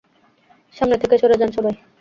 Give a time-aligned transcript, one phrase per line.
[0.75, 1.73] সামনে থেকে সরে যান সবাই!